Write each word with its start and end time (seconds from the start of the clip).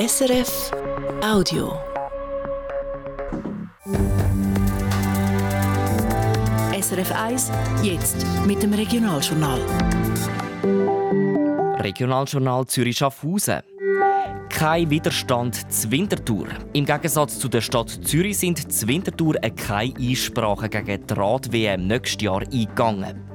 SRF 0.00 0.70
Audio. 1.22 1.78
SRF 6.72 7.12
1, 7.12 7.52
jetzt 7.82 8.26
mit 8.46 8.62
dem 8.62 8.72
Regionaljournal. 8.72 9.60
Regionaljournal 11.80 12.66
Zürich 12.66 12.96
Schaffhausen. 12.96 13.60
Kein 14.48 14.88
Widerstand 14.88 15.70
zu 15.70 15.90
Winterthur. 15.90 16.46
Im 16.72 16.86
Gegensatz 16.86 17.38
zu 17.38 17.50
der 17.50 17.60
Stadt 17.60 17.90
Zürich 17.90 18.38
sind 18.38 18.72
zu 18.72 18.88
Winterthur 18.88 19.34
keine 19.34 19.92
Einsprachen 19.98 20.70
gegen 20.70 21.06
die 21.06 21.12
Rad-WM 21.12 21.86
nächstes 21.86 22.22
Jahr 22.22 22.40
eingegangen. 22.40 23.29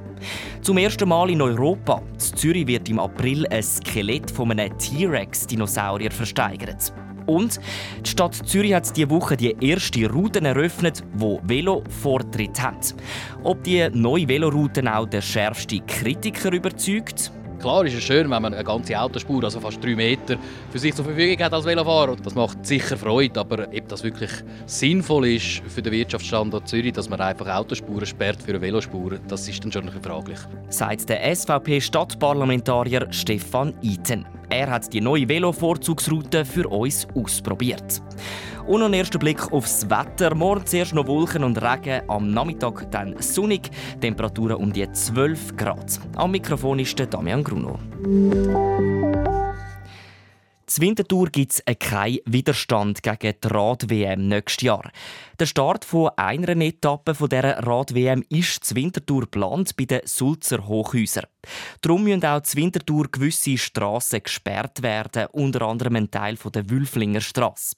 Zum 0.62 0.78
ersten 0.78 1.08
Mal 1.08 1.30
in 1.30 1.42
Europa. 1.42 2.02
In 2.12 2.18
Zürich 2.18 2.66
wird 2.66 2.88
im 2.88 2.98
April 2.98 3.46
ein 3.48 3.62
Skelett 3.62 4.30
von 4.30 4.50
einem 4.50 4.76
T-Rex-Dinosaurier 4.78 6.10
versteigert. 6.10 6.92
Und 7.26 7.60
die 8.04 8.10
Stadt 8.10 8.34
Zürich 8.34 8.74
hat 8.74 8.96
diese 8.96 9.10
Woche 9.10 9.36
die 9.36 9.56
erste 9.60 10.08
Route 10.10 10.40
eröffnet, 10.42 11.02
wo 11.14 11.40
Velo 11.42 11.82
Vortritt 12.02 12.62
hat. 12.62 12.94
Ob 13.42 13.62
die 13.64 13.88
neue 13.92 14.28
Veloroute 14.28 14.82
auch 14.94 15.06
der 15.06 15.20
schärfste 15.20 15.80
Kritiker 15.80 16.52
überzeugt, 16.52 17.32
Klar 17.66 17.84
ist 17.84 17.94
es 17.94 18.04
schön, 18.04 18.30
wenn 18.30 18.42
man 18.42 18.54
eine 18.54 18.62
ganze 18.62 18.96
Autospur, 18.96 19.42
also 19.42 19.58
fast 19.58 19.82
drei 19.82 19.96
Meter, 19.96 20.36
für 20.70 20.78
sich 20.78 20.94
zur 20.94 21.04
Verfügung 21.04 21.44
hat 21.44 21.52
als 21.52 21.64
Velofahrer. 21.64 22.14
Das 22.14 22.36
macht 22.36 22.64
sicher 22.64 22.96
Freude, 22.96 23.40
aber 23.40 23.66
ob 23.66 23.88
das 23.88 24.04
wirklich 24.04 24.30
sinnvoll 24.66 25.26
ist 25.26 25.62
für 25.66 25.82
den 25.82 25.92
Wirtschaftsstandort 25.92 26.68
Zürich, 26.68 26.92
dass 26.92 27.08
man 27.08 27.20
einfach 27.20 27.52
Autospuren 27.52 28.06
sperrt 28.06 28.40
für 28.40 28.52
eine 28.52 28.60
Velospur, 28.60 29.18
das 29.26 29.48
ist 29.48 29.64
dann 29.64 29.72
schon 29.72 29.88
ein 29.88 30.00
fraglich. 30.00 30.38
Sagt 30.68 31.08
der 31.08 31.34
SVP-Stadtparlamentarier 31.34 33.08
Stefan 33.10 33.74
Iten. 33.82 34.35
Er 34.48 34.70
hat 34.70 34.92
die 34.92 35.00
neue 35.00 35.28
Velo-Vorzugsroute 35.28 36.44
für 36.44 36.68
uns 36.68 37.06
ausprobiert. 37.14 38.00
Und 38.66 38.82
ein 38.82 38.92
erster 38.92 39.18
Blick 39.18 39.52
aufs 39.52 39.88
Wetter. 39.90 40.34
Morgen 40.34 40.66
zuerst 40.66 40.94
noch 40.94 41.06
Wolken 41.06 41.44
und 41.44 41.60
Regen, 41.60 42.08
am 42.08 42.30
Nachmittag 42.30 42.90
dann 42.90 43.20
sonnig. 43.20 43.70
Temperaturen 44.00 44.56
um 44.56 44.72
die 44.72 44.90
12 44.90 45.56
Grad. 45.56 46.00
Am 46.16 46.30
Mikrofon 46.30 46.78
ist 46.78 46.98
der 46.98 47.06
Damian 47.06 47.42
Gruno. 47.44 47.78
Zur 50.66 50.82
Wintertour 50.82 51.28
gibt 51.28 51.52
es 51.52 51.62
keinen 51.78 52.18
Widerstand 52.24 53.02
gegen 53.02 53.34
die 53.42 53.48
Rad-WM 53.48 54.26
nächstes 54.26 54.64
Jahr. 54.64 54.90
Der 55.38 55.46
Start 55.46 55.84
von 55.84 56.10
einer 56.16 56.56
Etappe 56.56 57.12
dieser 57.12 57.64
Rad-WM 57.64 58.24
ist 58.30 58.64
zur 58.64 58.76
Wintertour 58.76 59.22
geplant 59.22 59.76
bei 59.76 59.84
den 59.84 60.00
Sulzer 60.04 60.66
Hochhäusern. 60.66 61.26
Darum 61.80 62.04
müssen 62.04 62.24
auch 62.24 62.42
zur 62.42 62.60
Wintertour 62.60 63.06
gewisse 63.10 63.58
Strassen 63.58 64.22
gesperrt 64.22 64.82
werden, 64.82 65.26
unter 65.32 65.62
anderem 65.62 65.96
ein 65.96 66.10
Teil 66.10 66.36
der 66.36 66.70
Wülflinger 66.70 67.20
Straße. 67.20 67.76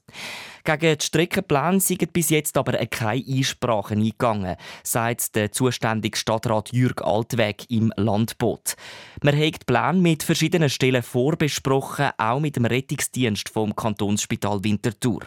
Gegen 0.64 0.98
die 0.98 1.04
Streckenpläne 1.04 1.80
sind 1.80 2.12
bis 2.12 2.30
jetzt 2.30 2.56
aber 2.56 2.72
keine 2.86 3.24
Einsprachen 3.26 4.00
eingegangen, 4.00 4.56
sagt 4.82 5.34
der 5.34 5.52
zuständige 5.52 6.16
Stadtrat 6.16 6.72
Jürg 6.72 7.02
Altweg 7.02 7.70
im 7.70 7.92
Landbot. 7.96 8.74
Man 9.22 9.34
hat 9.34 9.62
die 9.62 9.64
Pläne 9.66 10.00
mit 10.00 10.22
verschiedenen 10.22 10.68
Stellen 10.68 11.02
vorbesprochen, 11.02 12.10
auch 12.18 12.40
mit 12.40 12.56
dem 12.56 12.66
Rettungsdienst 12.66 13.48
vom 13.48 13.74
Kantonsspital 13.74 14.62
Winterthur. 14.62 15.20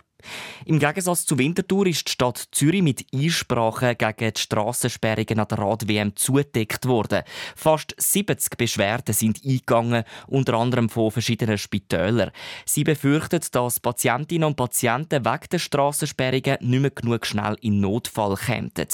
Im 0.66 0.80
Gegensatz 0.80 1.26
zu 1.26 1.38
Winterthur 1.38 1.88
ist 1.88 2.08
die 2.08 2.12
Stadt 2.12 2.48
Zürich 2.52 2.82
mit 2.82 3.06
Einsprachen 3.14 3.98
gegen 3.98 4.34
die 4.34 4.42
Strassensperrungen 4.42 5.40
an 5.40 5.48
der 5.48 5.58
Rad-WM 5.58 6.16
zugedeckt 6.16 6.86
worden. 6.86 7.24
Fast 7.56 7.96
70 7.98 8.58
Beschwerden 8.58 9.14
sind 9.14 9.42
eingegangen, 9.44 10.04
unter 10.28 10.56
anderem 10.56 10.90
von 10.90 11.12
verschiedenen 11.12 11.58
Spitälern. 11.58 12.32
Sie 12.66 12.84
befürchten, 12.84 13.42
dass 13.52 13.80
Patientinnen 13.80 14.48
und 14.48 14.56
Patienten 14.56 15.26
wegen 15.26 15.50
der 15.52 15.60
Strassensperrungen 15.60 16.58
nicht 16.62 16.82
mehr 16.82 16.92
genug 16.92 17.26
schnell 17.26 17.56
in 17.62 17.80
Notfall 17.80 18.36
kämen. 18.36 18.72
In 18.78 18.86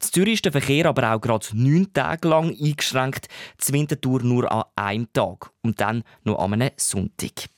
Zürich 0.00 0.34
ist 0.34 0.44
der 0.44 0.52
Verkehr 0.52 0.86
aber 0.86 1.12
auch 1.12 1.20
gerade 1.20 1.46
neun 1.54 1.92
Tage 1.92 2.28
lang 2.28 2.50
eingeschränkt, 2.50 3.26
die 3.66 3.72
Wintertour 3.72 4.22
nur 4.22 4.50
an 4.50 4.64
einem 4.76 5.12
Tag 5.12 5.50
und 5.62 5.80
dann 5.80 6.04
noch 6.22 6.38
an 6.38 6.54
einem 6.54 6.70
Sonntag. 6.76 7.48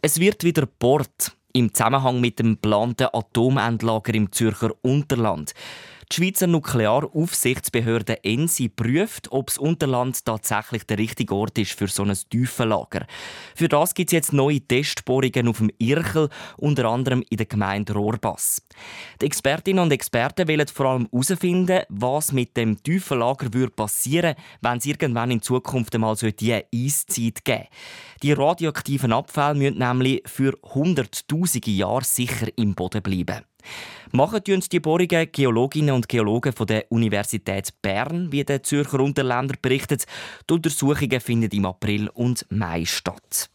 Es 0.00 0.20
wird 0.20 0.44
wieder 0.44 0.64
Bord 0.66 1.32
im 1.52 1.74
Zusammenhang 1.74 2.20
mit 2.20 2.38
dem 2.38 2.52
geplanten 2.52 3.08
Atomendlager 3.12 4.14
im 4.14 4.30
Zürcher 4.30 4.70
Unterland. 4.82 5.54
Die 6.10 6.16
Schweizer 6.16 6.46
Nuklearaufsichtsbehörde 6.46 8.24
ENSI 8.24 8.70
prüft, 8.70 9.30
ob 9.30 9.48
das 9.48 9.58
Unterland 9.58 10.24
tatsächlich 10.24 10.84
der 10.84 10.96
richtige 10.96 11.34
Ort 11.34 11.58
ist 11.58 11.72
für 11.72 11.88
so 11.88 12.02
ein 12.02 12.16
Tiefenlager. 12.30 13.06
Für 13.54 13.68
das 13.68 13.92
gibt 13.92 14.08
es 14.08 14.14
jetzt 14.14 14.32
neue 14.32 14.62
Testbohrungen 14.62 15.48
auf 15.48 15.58
dem 15.58 15.70
Irchel, 15.78 16.30
unter 16.56 16.86
anderem 16.86 17.22
in 17.28 17.36
der 17.36 17.44
Gemeinde 17.44 17.92
Rohrbass. 17.92 18.62
Die 19.20 19.26
Expertinnen 19.26 19.82
und 19.82 19.92
Experten 19.92 20.48
wollen 20.48 20.66
vor 20.68 20.86
allem 20.86 21.08
herausfinden, 21.12 21.82
was 21.90 22.32
mit 22.32 22.56
dem 22.56 22.82
Tiefenlager 22.82 23.68
passieren 23.68 24.34
würde, 24.34 24.42
wenn 24.62 24.78
es 24.78 24.86
irgendwann 24.86 25.30
in 25.30 25.42
Zukunft 25.42 25.94
einmal 25.94 26.16
die 26.16 26.54
Eiszeit 26.54 27.44
geben 27.44 27.66
Die 28.22 28.32
radioaktiven 28.32 29.12
Abfälle 29.12 29.56
müssen 29.56 29.78
nämlich 29.78 30.22
für 30.24 30.56
hunderttausende 30.62 31.70
Jahre 31.70 32.04
sicher 32.04 32.48
im 32.56 32.74
Boden 32.74 33.02
bleiben. 33.02 33.44
Machen 34.12 34.42
uns 34.48 34.68
die 34.68 34.80
Bohrungen 34.80 35.30
Geologinnen 35.32 35.94
und 35.94 36.08
Geologen 36.08 36.52
von 36.52 36.66
der 36.66 36.90
Universität 36.90 37.74
Bern, 37.82 38.32
wie 38.32 38.44
der 38.44 38.62
Zürcher 38.62 39.00
Unterländer 39.00 39.54
berichtet. 39.60 40.06
Die 40.48 40.54
Untersuchungen 40.54 41.20
finden 41.20 41.50
im 41.50 41.66
April 41.66 42.08
und 42.08 42.46
Mai 42.50 42.84
statt. 42.84 43.50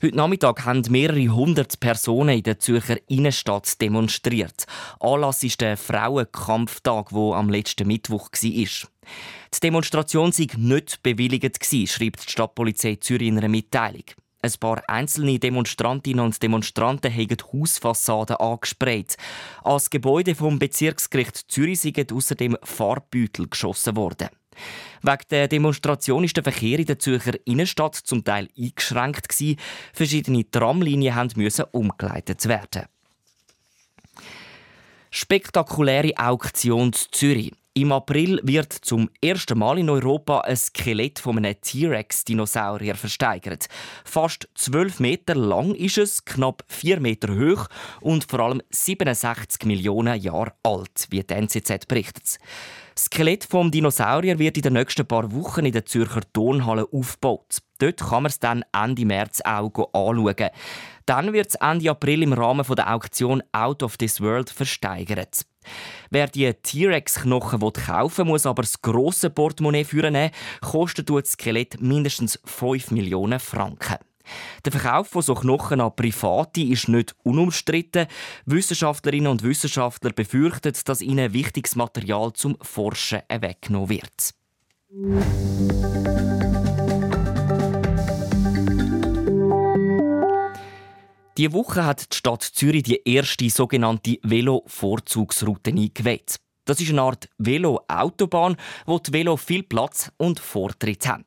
Heute 0.00 0.16
Nachmittag 0.16 0.64
haben 0.64 0.84
mehrere 0.90 1.26
hundert 1.26 1.80
Personen 1.80 2.36
in 2.36 2.42
der 2.44 2.60
Zürcher 2.60 2.98
Innenstadt 3.08 3.80
demonstriert. 3.80 4.66
Anlass 5.00 5.42
ist 5.42 5.60
der 5.60 5.76
Frauenkampftag, 5.76 7.12
wo 7.12 7.34
am 7.34 7.50
letzten 7.50 7.88
Mittwoch 7.88 8.30
war. 8.30 8.40
Die 8.40 9.60
Demonstration 9.60 10.30
sei 10.30 10.46
nicht 10.56 11.02
bewilligt, 11.02 11.58
schreibt 11.64 12.26
die 12.26 12.30
Stadtpolizei 12.30 12.96
Zürich 13.00 13.26
in 13.26 13.38
einer 13.38 13.48
Mitteilung. 13.48 14.04
Ein 14.40 14.52
paar 14.60 14.82
einzelne 14.88 15.38
Demonstrantinnen 15.40 16.24
und 16.24 16.40
Demonstranten 16.40 17.12
haben 17.12 17.36
Hausfassaden 17.52 18.36
angesprayt. 18.36 19.16
Als 19.64 19.90
Gebäude 19.90 20.36
vom 20.36 20.60
Bezirksgericht 20.60 21.50
Zürich 21.50 21.80
sind 21.80 22.12
außerdem 22.12 22.56
Farbbeutel 22.62 23.48
geschossen 23.48 23.96
worden. 23.96 24.28
Wegen 25.02 25.24
der 25.30 25.48
Demonstration 25.48 26.24
ist 26.24 26.36
der 26.36 26.44
Verkehr 26.44 26.78
in 26.78 26.86
der 26.86 26.98
Zürcher 26.98 27.34
Innenstadt 27.46 27.96
zum 27.96 28.24
Teil 28.24 28.48
eingeschränkt 28.56 29.34
Verschiedene 29.92 30.50
Tramlinien 30.50 31.14
mussten 31.36 31.66
umgeleitet 31.72 32.46
werden. 32.46 32.86
Spektakuläre 35.10 36.12
Auktion 36.16 36.92
Zürich. 36.92 37.52
Im 37.78 37.92
April 37.92 38.40
wird 38.42 38.72
zum 38.72 39.08
ersten 39.22 39.56
Mal 39.56 39.78
in 39.78 39.88
Europa 39.88 40.40
ein 40.40 40.56
Skelett 40.56 41.20
von 41.20 41.36
einem 41.36 41.54
T-Rex-Dinosaurier 41.60 42.96
versteigert. 42.96 43.68
Fast 44.04 44.48
12 44.56 44.98
Meter 44.98 45.36
lang 45.36 45.76
ist 45.76 45.96
es, 45.96 46.24
knapp 46.24 46.64
4 46.66 46.98
Meter 46.98 47.32
hoch 47.36 47.68
und 48.00 48.24
vor 48.24 48.40
allem 48.40 48.62
67 48.70 49.64
Millionen 49.64 50.20
Jahre 50.20 50.54
alt, 50.64 51.06
wie 51.10 51.22
die 51.22 51.32
NZZ 51.32 51.86
berichtet. 51.86 52.40
Das 52.96 53.04
Skelett 53.04 53.44
vom 53.44 53.70
Dinosaurier 53.70 54.40
wird 54.40 54.56
in 54.56 54.64
den 54.64 54.72
nächsten 54.72 55.06
paar 55.06 55.30
Wochen 55.30 55.64
in 55.64 55.70
der 55.70 55.86
Zürcher 55.86 56.22
Tonhalle 56.32 56.88
aufgebaut. 56.90 57.58
Dort 57.78 57.98
kann 57.98 58.24
man 58.24 58.30
es 58.30 58.40
dann 58.40 58.64
Ende 58.72 59.04
März 59.04 59.40
auch 59.42 59.70
anschauen. 59.92 60.50
Dann 61.06 61.32
wird 61.32 61.50
es 61.50 61.54
Ende 61.54 61.90
April 61.92 62.24
im 62.24 62.32
Rahmen 62.32 62.66
der 62.76 62.92
Auktion 62.92 63.40
Out 63.52 63.84
of 63.84 63.98
This 63.98 64.20
World 64.20 64.50
versteigert. 64.50 65.46
Wer 66.10 66.26
die 66.28 66.52
T-Rex-Knochen 66.52 67.60
kaufen 67.60 68.26
will, 68.26 68.32
muss 68.32 68.46
aber 68.46 68.62
das 68.62 68.80
grosse 68.80 69.30
Portemonnaie 69.30 69.84
führen, 69.84 70.30
kostet 70.60 71.10
das 71.10 71.32
Skelett 71.32 71.80
mindestens 71.80 72.38
5 72.44 72.90
Millionen 72.90 73.40
Franken. 73.40 73.96
Der 74.64 74.72
Verkauf 74.72 75.08
von 75.08 75.22
so 75.22 75.34
Knochen 75.34 75.80
an 75.80 75.94
Private 75.94 76.60
ist 76.60 76.88
nicht 76.88 77.14
unumstritten. 77.22 78.06
Wissenschaftlerinnen 78.46 79.30
und 79.30 79.42
Wissenschaftler 79.42 80.12
befürchten, 80.12 80.74
dass 80.84 81.00
ihnen 81.00 81.32
wichtiges 81.32 81.76
Material 81.76 82.32
zum 82.32 82.56
Forschen 82.60 83.22
weggenommen 83.28 83.88
wird. 83.88 84.34
Die 91.38 91.52
Woche 91.52 91.84
hat 91.84 92.12
die 92.12 92.16
Stadt 92.16 92.42
Zürich 92.42 92.82
die 92.82 93.00
erste 93.04 93.48
sogenannte 93.48 94.18
Velo-Vorzugsroute 94.24 95.70
eingeweiht. 95.70 96.40
Das 96.64 96.80
ist 96.80 96.90
eine 96.90 97.00
Art 97.00 97.28
Velo-Autobahn, 97.38 98.56
wo 98.86 98.98
die 98.98 99.12
Velo 99.12 99.36
viel 99.36 99.62
Platz 99.62 100.10
und 100.16 100.40
Vortritt 100.40 101.06
haben. 101.06 101.24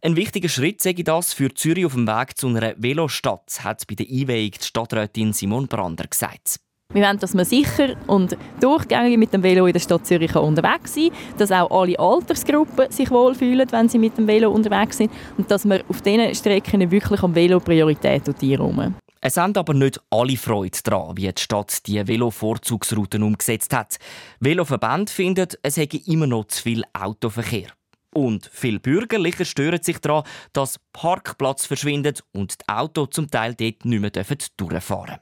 Ein 0.00 0.14
wichtiger 0.14 0.48
Schritt 0.48 0.80
sei 0.80 0.92
das 0.92 1.32
für 1.32 1.52
Zürich 1.52 1.84
auf 1.84 1.94
dem 1.94 2.06
Weg 2.06 2.38
zu 2.38 2.46
einer 2.46 2.74
Velostadt, 2.76 3.64
hat 3.64 3.84
bei 3.88 3.96
der 3.96 4.06
Einweihung 4.06 4.52
die 4.52 4.64
Stadträtin 4.64 5.32
Simon 5.32 5.66
Brander 5.66 6.06
gesagt. 6.06 6.60
Wir 6.92 7.02
wollen, 7.02 7.18
dass 7.18 7.34
man 7.34 7.44
sicher 7.44 7.96
und 8.06 8.36
durchgängig 8.60 9.18
mit 9.18 9.32
dem 9.32 9.42
Velo 9.42 9.66
in 9.66 9.72
der 9.72 9.80
Stadt 9.80 10.06
Zürich 10.06 10.36
unterwegs 10.36 10.94
sein 10.94 11.08
kann, 11.08 11.38
dass 11.38 11.50
auch 11.50 11.80
alle 11.80 11.98
Altersgruppen 11.98 12.92
sich 12.92 13.10
wohlfühlen, 13.10 13.66
wenn 13.72 13.88
sie 13.88 13.98
mit 13.98 14.16
dem 14.16 14.28
Velo 14.28 14.52
unterwegs 14.52 14.98
sind 14.98 15.10
und 15.36 15.50
dass 15.50 15.64
man 15.64 15.82
auf 15.88 16.00
diesen 16.00 16.32
Strecken 16.32 16.92
wirklich 16.92 17.22
am 17.24 17.34
Velo 17.34 17.58
Priorität 17.58 18.28
einräumen. 18.28 18.94
Es 19.24 19.36
haben 19.36 19.56
aber 19.56 19.72
nicht 19.72 20.00
alle 20.10 20.36
Freude 20.36 20.76
daran, 20.82 21.16
wie 21.16 21.32
die 21.32 21.40
Stadt 21.40 21.86
die 21.86 22.06
Velo-Vorzugsrouten 22.06 23.22
umgesetzt 23.22 23.72
hat. 23.72 23.98
Veloverband 24.40 25.10
findet, 25.10 25.60
es 25.62 25.76
hätte 25.76 25.96
immer 26.06 26.26
noch 26.26 26.46
zu 26.46 26.60
viel 26.60 26.82
Autoverkehr. 26.92 27.68
Und 28.12 28.50
viele 28.52 28.80
Bürgerliche 28.80 29.44
stören 29.44 29.80
sich 29.80 29.98
daran, 30.00 30.24
dass 30.52 30.80
Parkplatz 30.92 31.66
verschwindet 31.66 32.24
und 32.32 32.60
die 32.60 32.68
Autos 32.68 33.10
zum 33.12 33.30
Teil 33.30 33.54
dort 33.54 33.84
nicht 33.84 34.00
mehr 34.00 34.10
durchfahren 34.10 35.06
dürfen. 35.06 35.20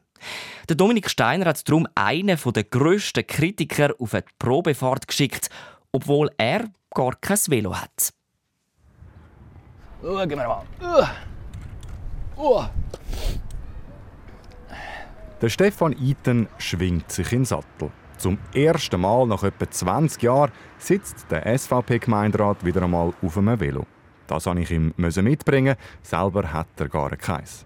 Der 0.71 0.77
Dominik 0.77 1.11
Steiner 1.11 1.45
hat 1.45 1.69
darum 1.69 1.87
einen 1.95 2.39
der 2.43 2.65
grössten 2.65 3.27
Kritiker 3.27 3.95
auf 3.99 4.15
eine 4.15 4.25
Probefahrt 4.39 5.09
geschickt, 5.09 5.51
obwohl 5.93 6.31
er 6.39 6.71
gar 6.95 7.15
kein 7.17 7.39
Velo 7.49 7.77
hat. 7.77 8.15
Schauen 10.03 10.31
wir 10.31 10.37
mal. 10.37 10.65
Uh. 10.81 12.43
Uh. 12.43 12.65
Der 15.41 15.49
Stefan 15.49 15.93
Iten 15.93 16.49
schwingt 16.59 17.11
sich 17.11 17.33
in 17.33 17.41
den 17.41 17.45
Sattel. 17.47 17.91
Zum 18.19 18.37
ersten 18.55 19.01
Mal 19.01 19.27
nach 19.27 19.43
etwa 19.43 19.71
20 19.71 20.23
Jahren 20.23 20.53
sitzt 20.77 21.31
der 21.31 21.59
SVP-Gemeinderat 21.59 22.63
wieder 22.63 22.83
einmal 22.83 23.15
auf 23.23 23.39
einem 23.39 23.59
Velo. 23.59 23.87
Das 24.27 24.45
musste 24.45 24.61
ich 24.61 24.71
ihm 24.71 24.93
mitbringen, 24.99 25.77
selber 26.03 26.53
hat 26.53 26.69
er 26.77 26.89
gar 26.91 27.17
keins. 27.17 27.65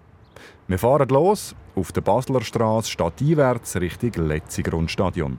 Wir 0.69 0.79
fahren 0.79 1.09
los 1.09 1.53
auf 1.75 1.91
der 1.91 1.99
Basler 1.99 2.39
Straße 2.39 2.91
stadteinwärts 2.91 3.75
Richtung 3.75 4.25
Letzigrundstadion. 4.25 5.37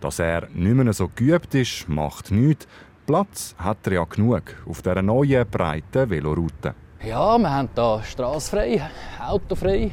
Dass 0.00 0.18
er 0.18 0.48
nicht 0.54 0.76
mehr 0.76 0.94
so 0.94 1.10
geübt 1.14 1.54
ist, 1.54 1.90
macht 1.90 2.30
nichts. 2.30 2.66
Platz 3.06 3.54
hat 3.58 3.86
er 3.86 3.92
ja 3.92 4.04
genug 4.04 4.44
auf 4.66 4.80
dieser 4.80 5.02
neuen, 5.02 5.46
breiten 5.46 6.08
Veloroute. 6.08 6.74
Ja, 7.04 7.36
wir 7.36 7.50
haben 7.50 7.68
hier 7.74 8.02
strassfrei, 8.02 8.80
autofrei. 9.20 9.92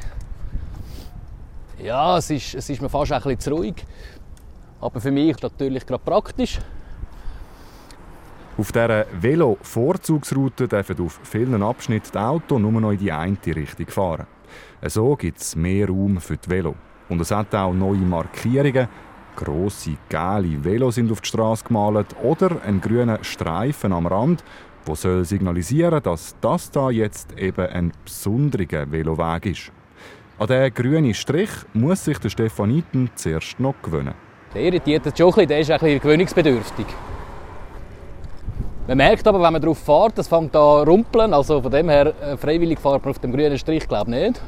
Ja, 1.79 2.17
es 2.17 2.29
ist, 2.29 2.55
es 2.55 2.69
ist 2.69 2.81
mir 2.81 2.89
fast 2.89 3.11
ein 3.11 3.21
bisschen 3.21 3.39
zu 3.39 3.51
ruhig. 3.51 3.85
Aber 4.79 4.99
für 4.99 5.11
mich 5.11 5.41
natürlich 5.41 5.85
gerade 5.85 6.03
praktisch. 6.03 6.59
Auf 8.57 8.71
dieser 8.71 9.05
Velo-Vorzugsroute 9.19 10.67
dürfen 10.67 10.99
auf 10.99 11.19
vielen 11.23 11.63
Abschnitten 11.63 12.11
die 12.13 12.17
Autos 12.19 12.59
nur 12.59 12.71
noch 12.71 12.91
in 12.91 12.99
die 12.99 13.11
eine 13.11 13.37
Richtung 13.47 13.87
fahren. 13.87 14.27
So 14.85 15.15
gibt 15.15 15.39
es 15.39 15.55
mehr 15.55 15.87
Raum 15.87 16.19
für 16.19 16.37
die 16.37 16.49
Velo. 16.49 16.75
Und 17.09 17.21
es 17.21 17.31
hat 17.31 17.55
auch 17.55 17.73
neue 17.73 17.97
Markierungen. 17.97 18.87
Grosse, 19.35 19.97
gelbe 20.09 20.63
Velos 20.63 20.95
sind 20.95 21.11
auf 21.11 21.21
die 21.21 21.29
Straße 21.29 21.63
gemalt 21.65 22.15
oder 22.21 22.61
ein 22.63 22.79
grüner 22.79 23.23
Streifen 23.23 23.91
am 23.91 24.05
Rand, 24.05 24.43
soll 24.93 25.25
signalisieren, 25.25 26.03
dass 26.03 26.35
das 26.39 26.69
da 26.69 26.91
jetzt 26.91 27.35
eben 27.39 27.65
ein 27.65 27.91
besonderer 28.05 28.91
Veloweg 28.91 29.47
ist. 29.47 29.71
An 30.44 30.50
diesen 30.50 30.74
grünen 30.74 31.13
Strich 31.13 31.50
muss 31.74 32.04
sich 32.04 32.18
der 32.18 32.28
Stefaniten 32.28 33.10
zuerst 33.16 33.62
noch 33.62 33.75
gewöhnen. 33.81 34.13
Der 34.54 34.63
irritiert 34.63 35.04
schon 35.18 35.28
ein 35.28 35.31
bisschen, 35.31 35.48
der 35.48 35.60
ist 35.62 35.72
ein 35.72 35.80
bisschen 35.80 36.00
gewöhnungsbedürftig. 36.01 36.86
Man 38.86 38.98
merkt 38.98 39.25
aber, 39.25 39.42
wenn 39.42 39.54
man 39.54 39.62
darauf 39.62 39.78
fährt, 39.78 40.18
das 40.18 40.28
fängt 40.28 40.54
an 40.54 40.86
rumpeln. 40.86 41.34
Also 41.34 41.62
von 41.62 41.72
dem 41.72 41.88
her, 41.88 42.13
äh, 42.22 42.36
freiwillig 42.36 42.78
fährt 42.78 43.06
man 43.06 43.12
auf 43.12 43.19
dem 43.19 43.31
grünen 43.31 43.57
Strich, 43.57 43.88
glaube 43.88 44.12
ich 44.12 44.22
nicht. 44.22 44.42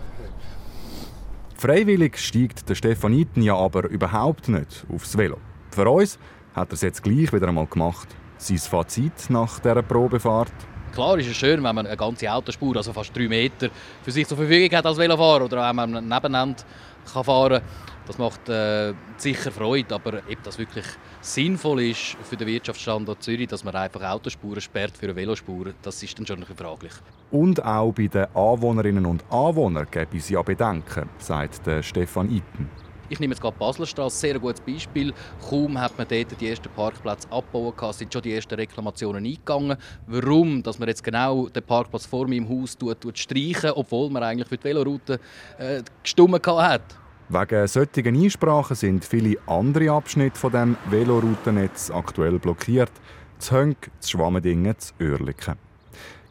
Freiwillig 1.56 2.18
steigt 2.18 2.68
der 2.68 2.76
Stefaniten 2.76 3.42
ja 3.42 3.56
aber 3.56 3.88
überhaupt 3.88 4.50
nicht 4.50 4.86
aufs 4.94 5.18
Velo. 5.18 5.38
Für 5.72 5.90
uns 5.90 6.20
hat 6.54 6.72
er 6.72 6.74
es 6.74 6.82
jetzt 6.82 7.04
gleich 7.04 7.32
wieder 7.32 7.48
einmal 7.48 7.68
gemacht. 7.68 8.10
Sein 8.36 8.58
Fazit 8.58 9.30
nach 9.30 9.60
dieser 9.60 9.82
Probefahrt? 9.82 10.52
Klar 10.96 11.20
ist 11.20 11.28
es 11.28 11.36
schön, 11.36 11.62
wenn 11.62 11.76
man 11.76 11.86
eine 11.86 11.98
ganze 11.98 12.32
Autospur, 12.32 12.78
also 12.78 12.94
fast 12.94 13.14
drei 13.14 13.28
Meter, 13.28 13.68
für 14.02 14.12
sich 14.12 14.26
zur 14.26 14.38
Verfügung 14.38 14.78
hat 14.78 14.86
als 14.86 14.98
Velofahrer 14.98 15.44
oder 15.44 15.62
auch 15.62 15.68
wenn 15.68 15.76
man 15.76 15.92
nebeneinander 15.92 16.64
kann 17.12 17.24
fahren 17.26 17.60
kann. 17.60 17.70
Das 18.08 18.18
macht 18.18 18.48
äh, 18.48 18.94
sicher 19.18 19.52
Freude, 19.52 19.94
aber 19.94 20.22
ob 20.32 20.44
das 20.44 20.58
wirklich 20.58 20.86
sinnvoll 21.20 21.82
ist 21.82 22.16
für 22.24 22.38
den 22.38 22.48
Wirtschaftsstandort 22.48 23.22
Zürich, 23.22 23.48
dass 23.48 23.66
man 23.66 23.76
einfach 23.76 24.10
Autospuren 24.10 24.62
sperrt 24.62 24.96
für 24.96 25.08
eine 25.08 25.16
Velospur, 25.18 25.74
das 25.82 26.02
ist 26.02 26.18
dann 26.18 26.26
schon 26.26 26.44
ein 26.44 26.56
fraglich. 26.56 26.94
Und 27.30 27.62
auch 27.66 27.92
bei 27.92 28.08
den 28.08 28.28
Anwohnerinnen 28.34 29.06
und 29.06 29.26
Anwohnern 29.30 29.88
gäbe 29.92 30.16
es 30.16 30.30
ja 30.30 30.42
Bedenken, 30.44 31.10
sagt 31.18 31.62
Stefan 31.84 32.30
Itten. 32.30 32.85
Ich 33.10 33.20
nehme 33.20 33.34
jetzt 33.34 33.42
gerade 33.42 33.58
Baslerstraße, 33.58 34.18
sehr 34.18 34.40
gutes 34.40 34.62
Beispiel. 34.62 35.14
Kaum 35.50 35.80
hat 35.80 35.98
man 35.98 36.08
dort 36.08 36.42
die 36.42 36.50
ersten 36.50 36.70
Parkplätze 36.70 37.32
abbauen 37.32 37.74
sind 37.94 38.12
schon 38.12 38.22
die 38.22 38.34
ersten 38.34 38.56
Reklamationen 38.56 39.24
eingegangen. 39.24 39.78
Warum, 40.08 40.64
dass 40.64 40.80
man 40.80 40.88
jetzt 40.88 41.04
genau 41.04 41.48
den 41.48 41.64
Parkplatz 41.64 42.06
vor 42.06 42.28
meinem 42.28 42.50
Haus 42.50 42.78
tut, 42.78 43.00
tut 43.02 43.18
streichen, 43.18 43.72
obwohl 43.72 44.10
man 44.10 44.24
eigentlich 44.24 44.48
für 44.48 44.58
die 44.58 44.64
Veloroute 44.64 45.20
äh, 45.58 45.84
gestummen 46.02 46.42
hat. 46.44 46.82
Wegen 47.30 47.68
solchen 47.68 48.24
Einsprachen 48.24 48.76
sind 48.76 49.06
viele 49.06 49.38
andere 49.48 49.92
Abschnitte 49.92 50.40
von 50.40 50.52
dem 50.52 50.78
Veloroutennetz 50.90 51.92
aktuell 51.92 52.40
blockiert. 52.40 52.92
Das 53.40 53.52
Hönk, 53.52 53.90
das 54.00 54.12
Schwammendingen, 54.12 54.76
das 54.76 54.94
Oerlikon. 55.00 55.56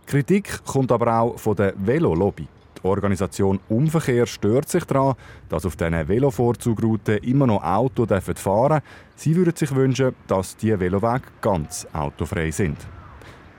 Kritik 0.07 0.65
kommt 0.65 0.93
aber 0.93 1.21
auch 1.21 1.39
von 1.39 1.57
der 1.57 1.75
Velolobby. 1.77 2.47
Die 2.85 2.89
Organisation 2.89 3.61
Umverkehr 3.71 4.27
stört 4.27 4.69
sich 4.69 4.85
daran, 4.85 5.15
dass 5.49 5.65
auf 5.65 5.75
diesen 5.75 6.07
Velovorzugrouten 6.07 7.17
immer 7.19 7.47
noch 7.47 7.65
Autos 7.65 8.09
fahren 8.37 8.69
dürfen. 8.69 8.83
Sie 9.17 9.35
würden 9.35 9.57
sich 9.57 9.75
wünschen, 9.75 10.15
dass 10.27 10.55
die 10.59 10.79
Velowege 10.79 11.23
ganz 11.41 11.87
autofrei 11.95 12.51
sind. 12.51 12.77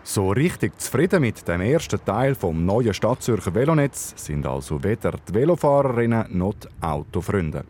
So 0.04 0.30
richtig 0.30 0.80
zufrieden 0.80 1.22
mit 1.22 1.48
dem 1.48 1.62
ersten 1.62 2.06
Teil 2.06 2.36
vom 2.36 2.63
neuen 2.63 2.94
Stadtzürcher 2.94 3.56
Velonetz 3.56 4.13
sind 4.16 4.45
also 4.45 4.83
weder 4.83 5.13
die 5.28 5.33
Velofahrerinnen 5.33 6.38
noch 6.38 6.54
die 6.54 6.68
Autofreunde. 6.81 7.63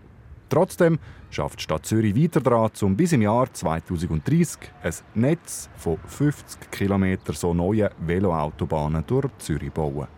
Trotzdem 0.50 1.00
schafft 1.32 1.60
die 1.60 1.64
Stadt 1.64 1.86
Zürich 1.86 2.22
weiter 2.22 2.42
daran, 2.42 2.72
um 2.82 2.98
bis 2.98 3.14
im 3.14 3.22
Jahr 3.22 3.52
2030 3.54 4.60
ein 4.84 4.94
Netz 5.14 5.70
von 5.78 5.98
50 6.06 6.70
km 6.70 7.18
so 7.32 7.54
neuen 7.54 7.90
Veloautobahnen 8.06 9.06
durch 9.08 9.30
Zürich 9.38 9.74
zu 9.74 9.82
bauen. 9.82 10.15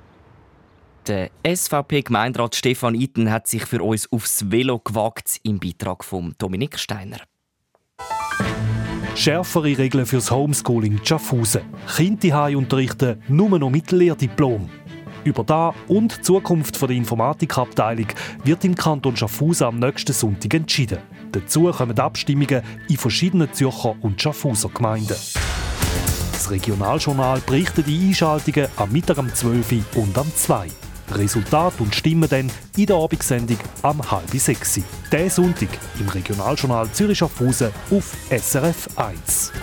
Der 1.08 1.30
SVP-Gemeinderat 1.46 2.56
Stefan 2.56 2.94
Iten 2.94 3.32
hat 3.32 3.48
sich 3.48 3.66
für 3.66 3.82
uns 3.82 4.12
aufs 4.12 4.52
Velo 4.52 4.80
gewagt 4.80 5.40
im 5.44 5.58
Beitrag 5.58 6.04
von 6.04 6.36
Dominik 6.38 6.78
Steiner. 6.78 7.20
Schärfere 9.16 9.78
Regeln 9.78 10.06
fürs 10.06 10.30
Homeschooling 10.32 11.00
Schaffhausen. 11.06 11.62
Kinder 11.96 12.50
unterrichten 12.58 13.24
nur 13.30 13.58
noch 13.58 13.70
mit 13.70 13.92
Lehrdiplom. 13.92 14.70
Über 15.24 15.46
da 15.46 15.74
und 15.88 16.18
die 16.18 16.22
Zukunft 16.24 16.82
der 16.82 16.90
Informatikabteilung 16.90 18.08
wird 18.44 18.66
im 18.66 18.76
Kanton 18.76 19.16
Schaffhausen 19.16 19.68
am 19.68 19.80
nächsten 19.80 20.14
Sonntag 20.14 20.54
entschieden. 20.56 21.00
Dazu 21.32 21.72
kommen 21.72 21.98
Abstimmungen 21.98 22.62
in 22.90 22.98
verschiedenen 22.98 23.54
Zürcher 23.54 23.96
und 24.02 24.22
Schaffhauser 24.22 24.70
Gemeinden. 24.70 25.16
Das 26.34 26.52
Regionaljournal 26.52 27.40
berichtet 27.46 27.88
die 27.88 28.08
Einschaltungen 28.08 28.68
am 28.76 28.92
Mittag 28.92 29.18
um 29.20 29.34
12 29.34 29.72
Uhr 29.72 30.04
und 30.04 30.18
am 30.18 30.30
2 30.36 30.66
Uhr. 30.68 30.87
Resultat 31.12 31.80
und 31.80 31.96
Stimmen 31.96 32.30
dann 32.30 32.52
in 32.76 32.86
der 32.86 32.98
Abendsendung 32.98 33.58
am 33.82 34.12
halb 34.12 34.30
sechs. 34.32 34.80
Diesen 35.12 35.30
Sonntag 35.30 35.70
im 36.00 36.10
Regionaljournal 36.10 36.90
Zürich 36.92 37.18
Schaffhausen 37.18 37.72
auf 37.92 38.16
SRF 38.30 38.88
1. 38.98 39.54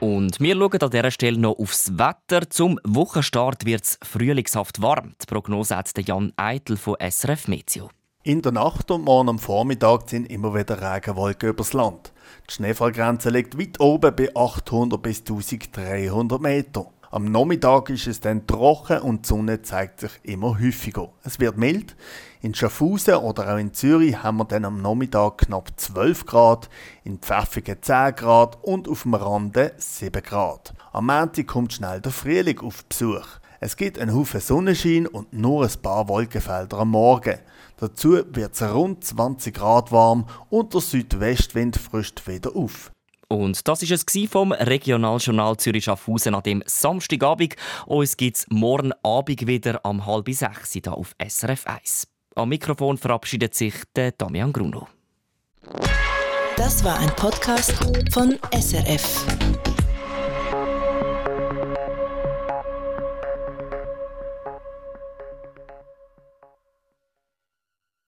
Und 0.00 0.38
wir 0.38 0.54
schauen 0.54 0.82
an 0.82 0.90
dieser 0.90 1.10
Stelle 1.10 1.38
noch 1.38 1.58
aufs 1.58 1.96
Wetter. 1.96 2.48
Zum 2.50 2.78
Wochenstart 2.84 3.64
wird 3.64 3.84
es 3.84 3.98
frühlingshaft 4.02 4.82
warm. 4.82 5.14
Die 5.20 5.26
Prognose 5.26 5.76
hat 5.76 5.90
Jan 6.06 6.32
Eitel 6.36 6.76
von 6.76 6.96
SRF 7.00 7.48
Meteo. 7.48 7.88
In 8.22 8.40
der 8.40 8.52
Nacht 8.52 8.90
und 8.90 9.04
morgen 9.04 9.28
am 9.28 9.38
Vormittag 9.38 10.08
sind 10.08 10.30
immer 10.30 10.54
wieder 10.54 10.80
Regenwolken 10.80 11.50
übers 11.50 11.74
Land. 11.74 12.12
Die 12.48 12.54
Schneefallgrenze 12.54 13.28
liegt 13.30 13.58
weit 13.58 13.80
oben 13.80 14.16
bei 14.16 14.34
800 14.34 15.02
bis 15.02 15.20
1300 15.20 16.40
Meter. 16.40 16.86
Am 17.14 17.26
Nachmittag 17.26 17.90
ist 17.90 18.08
es 18.08 18.18
dann 18.18 18.44
trocken 18.44 18.98
und 18.98 19.24
die 19.24 19.28
Sonne 19.28 19.62
zeigt 19.62 20.00
sich 20.00 20.10
immer 20.24 20.58
häufiger. 20.58 21.10
Es 21.22 21.38
wird 21.38 21.56
mild. 21.56 21.94
In 22.40 22.54
Schaffhausen 22.54 23.14
oder 23.14 23.54
auch 23.54 23.56
in 23.56 23.72
Zürich 23.72 24.20
haben 24.20 24.38
wir 24.38 24.46
dann 24.46 24.64
am 24.64 24.82
Nachmittag 24.82 25.38
knapp 25.38 25.70
12 25.76 26.26
Grad, 26.26 26.68
in 27.04 27.20
Pfäffigen 27.20 27.76
10 27.80 28.16
Grad 28.16 28.58
und 28.64 28.88
auf 28.88 29.02
dem 29.02 29.14
Rande 29.14 29.74
7 29.76 30.24
Grad. 30.24 30.74
Am 30.92 31.06
Montag 31.06 31.46
kommt 31.46 31.74
schnell 31.74 32.00
der 32.00 32.10
Frühling 32.10 32.58
auf 32.58 32.84
Besuch. 32.86 33.28
Es 33.60 33.76
gibt 33.76 34.00
einen 34.00 34.12
Haufen 34.12 34.40
Sonnenschein 34.40 35.06
und 35.06 35.32
nur 35.32 35.62
ein 35.62 35.82
paar 35.82 36.08
Wolkenfelder 36.08 36.78
am 36.78 36.90
Morgen. 36.90 37.38
Dazu 37.76 38.24
wird 38.28 38.54
es 38.54 38.62
rund 38.62 39.04
20 39.04 39.54
Grad 39.54 39.92
warm 39.92 40.26
und 40.50 40.74
der 40.74 40.80
Südwestwind 40.80 41.76
frischt 41.76 42.26
wieder 42.26 42.56
auf. 42.56 42.90
Und 43.34 43.66
das 43.66 43.82
war 43.82 43.90
es 43.90 44.30
vom 44.30 44.52
Regionaljournal 44.52 45.56
Zürich 45.56 45.84
Schaffhausen 45.84 46.34
an 46.34 46.42
dem 46.42 46.62
Samstagabend. 46.66 47.56
Uns 47.86 48.16
gibt 48.16 48.36
es 48.36 48.46
morgen 48.48 48.92
Abend 49.02 49.46
wieder 49.46 49.80
am 49.84 50.06
halb 50.06 50.28
sechs 50.30 50.72
hier 50.72 50.92
auf 50.92 51.14
SRF 51.18 51.66
1. 51.66 52.06
Am 52.36 52.48
Mikrofon 52.48 52.96
verabschiedet 52.96 53.54
sich 53.54 53.74
der 53.94 54.12
Damian 54.12 54.52
Gruno. 54.52 54.88
Das 56.56 56.84
war 56.84 56.98
ein 56.98 57.10
Podcast 57.16 57.72
von 58.12 58.38
SRF. 58.52 59.73